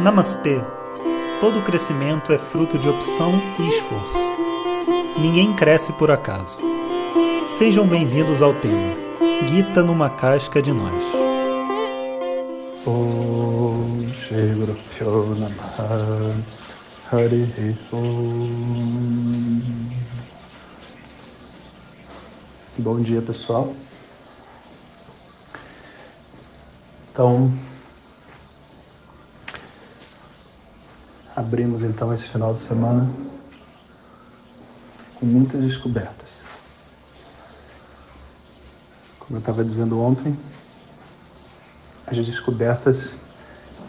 [0.00, 0.64] Namastê!
[1.42, 4.18] Todo crescimento é fruto de opção e esforço.
[5.18, 6.56] Ninguém cresce por acaso.
[7.44, 8.96] Sejam bem-vindos ao tema
[9.46, 11.04] Gita numa casca de nós.
[22.78, 23.74] Bom dia, pessoal.
[27.12, 27.52] Então,
[31.34, 33.08] abrimos então esse final de semana
[35.14, 36.40] com muitas descobertas.
[39.18, 40.36] Como eu estava dizendo ontem,
[42.06, 43.14] as descobertas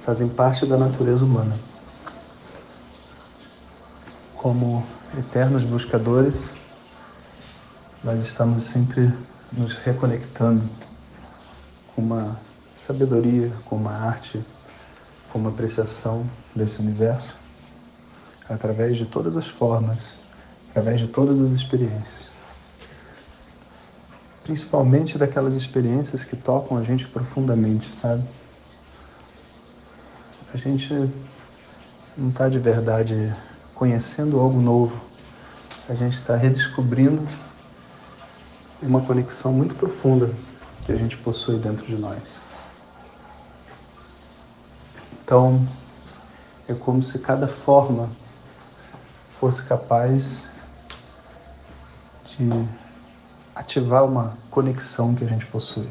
[0.04, 1.58] fazem parte da natureza humana.
[4.36, 4.86] Como
[5.18, 6.50] eternos buscadores,
[8.04, 9.12] nós estamos sempre
[9.52, 10.68] nos reconectando
[11.96, 12.40] com uma
[12.74, 14.44] sabedoria, com uma arte,
[15.32, 17.36] com uma apreciação desse universo
[18.50, 20.16] através de todas as formas,
[20.70, 22.32] através de todas as experiências.
[24.44, 28.24] Principalmente daquelas experiências que tocam a gente profundamente, sabe?
[30.54, 30.94] A gente
[32.18, 33.34] não está de verdade
[33.74, 35.00] conhecendo algo novo,
[35.88, 37.26] a gente está redescobrindo
[38.82, 40.30] uma conexão muito profunda
[40.86, 42.51] que a gente possui dentro de nós.
[45.32, 45.66] Então,
[46.68, 48.10] é como se cada forma
[49.40, 50.52] fosse capaz
[52.26, 52.50] de
[53.56, 55.88] ativar uma conexão que a gente possui.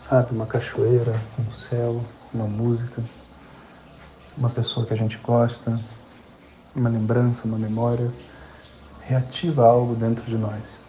[0.00, 2.02] Sabe, uma cachoeira, um céu,
[2.32, 3.04] uma música,
[4.38, 5.78] uma pessoa que a gente gosta,
[6.74, 8.10] uma lembrança, uma memória,
[9.02, 10.80] reativa algo dentro de nós.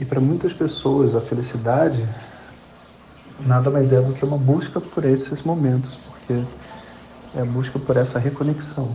[0.00, 2.08] E para muitas pessoas a felicidade
[3.40, 6.44] nada mais é do que uma busca por esses momentos, porque
[7.34, 8.94] é a busca por essa reconexão.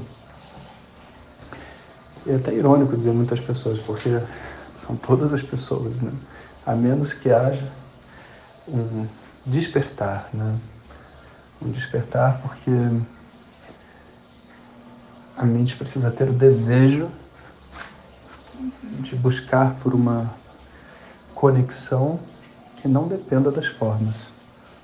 [2.25, 4.21] E é até irônico dizer muitas pessoas, porque
[4.75, 6.11] são todas as pessoas, né?
[6.65, 7.71] A menos que haja
[8.67, 9.07] um
[9.45, 10.57] despertar, né?
[11.61, 12.71] Um despertar porque
[15.35, 17.09] a mente precisa ter o desejo
[19.01, 20.33] de buscar por uma
[21.33, 22.19] conexão
[22.77, 24.38] que não dependa das formas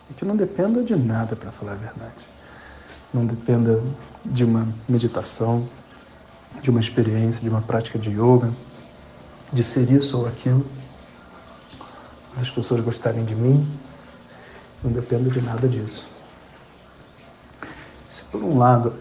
[0.10, 2.36] e que não dependa de nada, para falar a verdade
[3.16, 3.82] não dependa
[4.26, 5.68] de uma meditação,
[6.62, 8.52] de uma experiência, de uma prática de yoga,
[9.54, 10.66] de ser isso ou aquilo,
[12.36, 13.66] das pessoas gostarem de mim,
[14.84, 16.10] não dependa de nada disso.
[18.10, 18.94] Se por um lado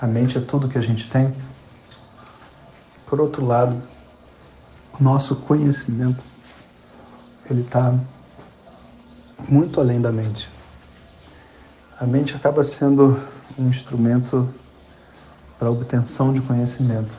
[0.00, 1.34] a mente é tudo que a gente tem,
[3.06, 3.82] por outro lado,
[4.98, 6.22] o nosso conhecimento
[7.50, 7.94] ele está
[9.48, 10.48] muito além da mente
[11.98, 13.18] a mente acaba sendo
[13.58, 14.46] um instrumento
[15.58, 17.16] para obtenção de conhecimento.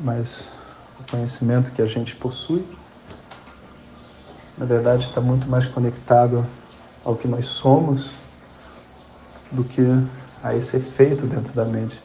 [0.00, 0.48] Mas
[0.98, 2.66] o conhecimento que a gente possui,
[4.56, 6.46] na verdade, está muito mais conectado
[7.04, 8.12] ao que nós somos
[9.52, 9.82] do que
[10.42, 12.02] a esse efeito dentro da mente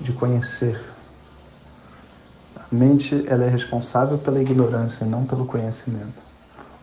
[0.00, 0.84] de conhecer.
[2.56, 6.20] A mente ela é responsável pela ignorância e não pelo conhecimento.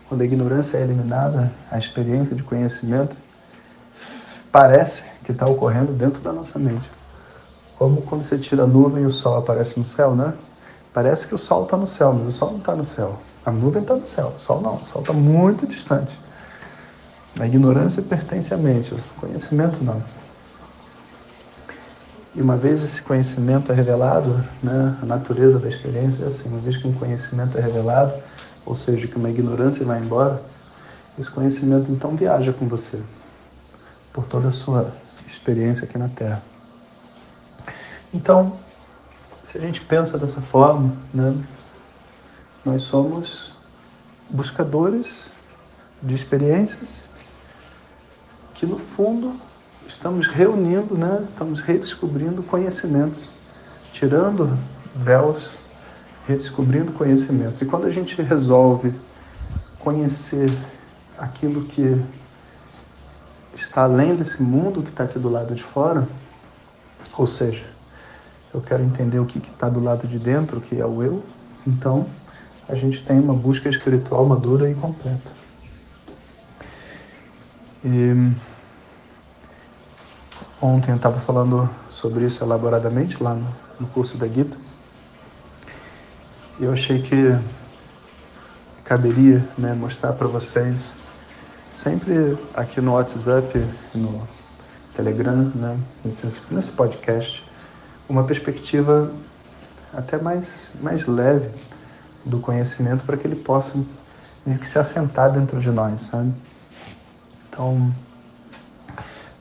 [0.08, 3.16] Quando a ignorância é eliminada, a experiência de conhecimento
[4.52, 6.90] parece que está ocorrendo dentro da nossa mente.
[7.78, 10.34] Como quando você tira a nuvem e o sol aparece no céu, né?
[10.94, 13.20] Parece que o sol está no céu, mas o sol não está no céu.
[13.46, 16.18] A nuvem está no céu, o sol não, o sol está muito distante.
[17.40, 20.04] A ignorância pertence à mente, o conhecimento não.
[22.36, 26.60] E uma vez esse conhecimento é revelado, né, a natureza da experiência é assim, uma
[26.60, 28.14] vez que um conhecimento é revelado,
[28.66, 30.42] ou seja, que uma ignorância vai embora,
[31.18, 33.02] esse conhecimento então viaja com você
[34.12, 34.94] por toda a sua
[35.28, 36.42] experiência aqui na Terra.
[38.14, 38.58] Então,
[39.44, 41.36] se a gente pensa dessa forma, né,
[42.64, 43.54] nós somos
[44.30, 45.30] buscadores
[46.02, 47.06] de experiências
[48.54, 49.40] que, no fundo,
[49.88, 53.32] estamos reunindo, né, estamos redescobrindo conhecimentos,
[53.92, 54.58] tirando
[54.96, 55.52] véus,
[56.28, 57.62] redescobrindo conhecimentos.
[57.62, 58.94] E quando a gente resolve
[59.80, 60.50] conhecer
[61.18, 62.02] aquilo que
[63.54, 66.08] está além desse mundo que está aqui do lado de fora,
[67.18, 67.64] ou seja,
[68.54, 71.24] eu quero entender o que está do lado de dentro, que é o eu,
[71.66, 72.06] então
[72.68, 75.32] a gente tem uma busca espiritual madura e completa.
[77.84, 78.32] E
[80.62, 83.48] ontem eu estava falando sobre isso elaboradamente lá no,
[83.80, 84.58] no curso da Gita.
[86.60, 87.36] Eu achei que
[88.86, 90.94] caberia né, mostrar para vocês
[91.72, 94.28] sempre aqui no WhatsApp, no
[94.96, 97.44] Telegram, né, nesse, nesse podcast,
[98.08, 99.12] uma perspectiva
[99.92, 101.50] até mais, mais leve
[102.24, 103.74] do conhecimento para que ele possa
[104.46, 106.32] meio que se assentar dentro de nós, sabe?
[107.50, 107.92] Então,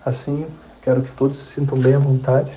[0.04, 0.46] assim,
[0.80, 2.52] quero que todos se sintam bem à vontade.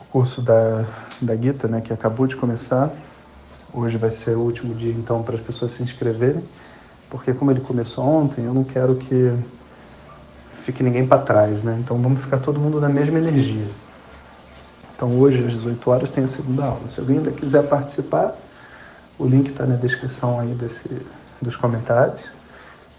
[0.00, 0.84] O curso da,
[1.24, 2.90] da Gita, né, que acabou de começar,
[3.72, 6.42] hoje vai ser o último dia, então, para as pessoas se inscreverem,
[7.08, 9.32] porque como ele começou ontem, eu não quero que
[10.62, 11.76] fique ninguém para trás, né?
[11.80, 13.66] Então vamos ficar todo mundo na mesma energia.
[14.94, 16.88] Então hoje às 18 horas tem a segunda aula.
[16.88, 18.34] Se alguém ainda quiser participar,
[19.18, 21.04] o link está na descrição aí desse,
[21.40, 22.30] dos comentários.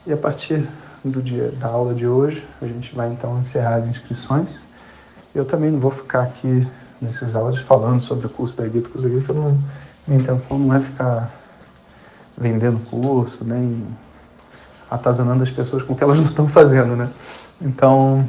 [0.06, 0.68] E a partir
[1.04, 4.60] do dia da aula de hoje, a gente vai então encerrar as inscrições.
[5.34, 6.68] Eu também não vou ficar aqui
[7.04, 9.58] nesses áudios falando sobre o curso da Guia Curso da Guia, não,
[10.08, 11.32] minha intenção não é ficar
[12.38, 13.86] vendendo curso, nem
[14.90, 17.10] atazanando as pessoas com o que elas não estão fazendo, né?
[17.62, 18.28] Então,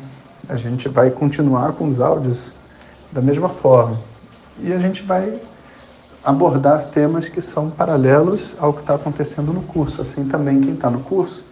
[0.48, 2.52] a gente vai continuar com os áudios
[3.12, 3.98] da mesma forma.
[4.58, 5.40] E a gente vai
[6.22, 10.00] abordar temas que são paralelos ao que está acontecendo no curso.
[10.00, 11.46] Assim também quem está no curso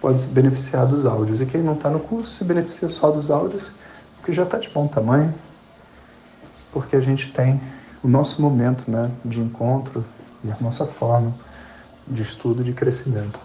[0.00, 1.40] pode se beneficiar dos áudios.
[1.40, 3.70] E quem não está no curso se beneficia só dos áudios,
[4.16, 5.32] porque já está de bom tamanho,
[6.72, 7.60] porque a gente tem
[8.02, 10.04] o nosso momento né, de encontro
[10.44, 11.34] e a nossa forma
[12.06, 13.40] de estudo e de crescimento.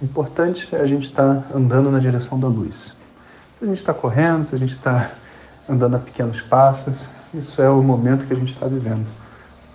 [0.00, 2.96] O importante é a gente estar tá andando na direção da luz.
[3.58, 5.10] Se a gente está correndo, se a gente está
[5.68, 9.08] andando a pequenos passos, isso é o momento que a gente está vivendo.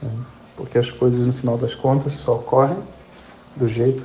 [0.01, 0.09] Né?
[0.56, 2.77] Porque as coisas, no final das contas, só ocorrem
[3.56, 4.03] do jeito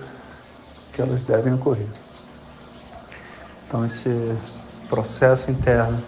[0.93, 1.87] que elas devem ocorrer.
[3.67, 4.11] Então, esse
[4.89, 6.03] processo interno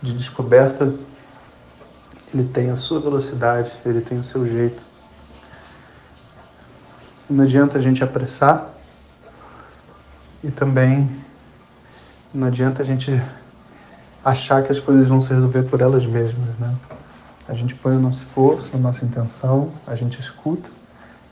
[0.00, 0.92] de descoberta,
[2.32, 4.82] ele tem a sua velocidade, ele tem o seu jeito.
[7.28, 8.70] Não adianta a gente apressar,
[10.42, 11.10] e também
[12.32, 13.22] não adianta a gente
[14.24, 16.74] achar que as coisas vão se resolver por elas mesmas, né?
[17.48, 20.68] A gente põe o nosso esforço, a nossa intenção, a gente escuta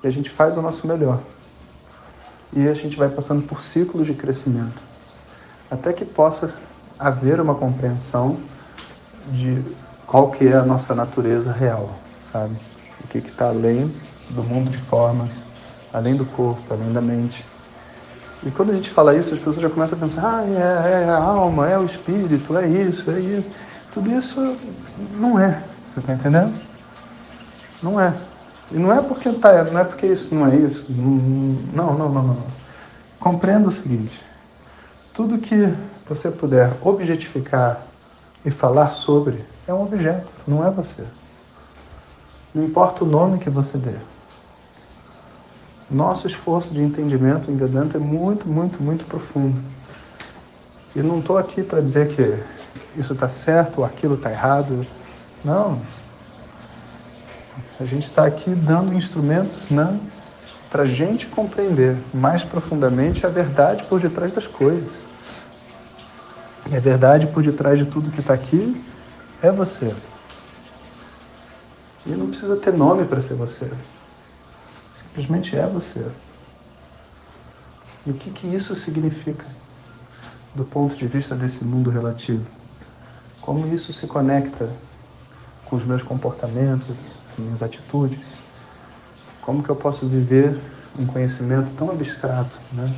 [0.03, 1.21] e a gente faz o nosso melhor.
[2.53, 4.83] E a gente vai passando por ciclos de crescimento,
[5.71, 6.55] até que possa
[6.99, 8.39] haver uma compreensão
[9.29, 9.63] de
[10.07, 11.91] qual que é a nossa natureza real,
[12.33, 12.55] sabe?
[13.03, 13.93] O que está além
[14.31, 15.33] do mundo de formas,
[15.93, 17.45] além do corpo, além da mente.
[18.45, 21.05] E quando a gente fala isso, as pessoas já começam a pensar, ah, é, é
[21.09, 23.51] a alma, é o espírito, é isso, é isso.
[23.93, 24.57] Tudo isso
[25.19, 26.55] não é, você está entendendo?
[27.83, 28.15] Não é.
[28.71, 30.93] E não é porque tá, não é porque isso não é isso.
[30.93, 32.37] Não, não, não, não.
[33.19, 34.21] Compreenda o seguinte:
[35.15, 35.73] tudo que
[36.09, 37.83] você puder objetificar
[38.47, 41.05] e falar sobre é um objeto, não é você.
[42.55, 43.97] Não importa o nome que você dê.
[45.91, 49.61] Nosso esforço de entendimento em Vedanta é muito, muito, muito profundo.
[50.95, 52.41] E não estou aqui para dizer que
[52.99, 54.87] isso está certo ou aquilo está errado.
[55.45, 55.81] Não.
[57.81, 59.99] A gente está aqui dando instrumentos né,
[60.71, 65.07] para a gente compreender mais profundamente a verdade por detrás das coisas.
[66.71, 68.85] E a verdade por detrás de tudo que está aqui
[69.43, 69.95] é você.
[72.05, 73.71] E não precisa ter nome para ser você.
[74.93, 76.07] Simplesmente é você.
[78.05, 79.45] E o que, que isso significa
[80.55, 82.47] do ponto de vista desse mundo relativo?
[83.41, 84.69] Como isso se conecta
[85.65, 88.35] com os meus comportamentos, minhas atitudes?
[89.43, 90.61] Como que eu posso viver
[90.99, 92.93] um conhecimento tão abstrato, né?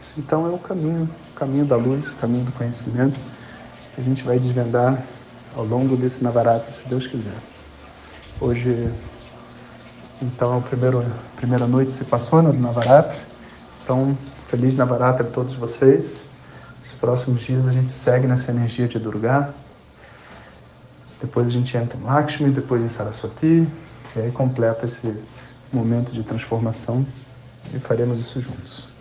[0.00, 3.18] Isso então é o caminho, o caminho da luz, o caminho do conhecimento
[3.94, 5.02] que a gente vai desvendar
[5.56, 7.36] ao longo desse Navarata, se Deus quiser.
[8.40, 8.92] Hoje
[10.20, 13.18] então, a primeira, a primeira noite se passou no Navaratri.
[13.82, 14.16] Então,
[14.48, 16.24] feliz Navaratri a todos vocês.
[16.80, 19.54] Nos próximos dias a gente segue nessa energia de Durga.
[21.20, 23.68] Depois a gente entra em Lakshmi, depois em Saraswati.
[24.14, 25.14] E aí completa esse
[25.70, 27.06] momento de transformação
[27.74, 28.95] e faremos isso juntos.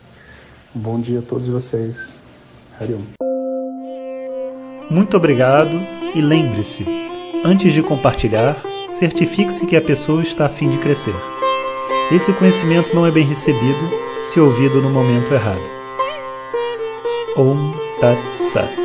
[0.78, 2.22] Bom dia a todos vocês.
[2.78, 3.00] Hariom.
[4.92, 5.82] Muito obrigado
[6.14, 6.86] e lembre-se,
[7.46, 11.16] antes de compartilhar, certifique-se que a pessoa está a fim de crescer.
[12.12, 13.90] Esse conhecimento não é bem recebido
[14.22, 15.64] se ouvido no momento errado.
[17.38, 18.85] Om Tat Sat.